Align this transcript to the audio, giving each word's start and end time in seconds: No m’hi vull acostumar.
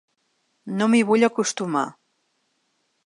No 0.79 0.87
m’hi 0.93 1.03
vull 1.11 1.27
acostumar. 1.29 1.85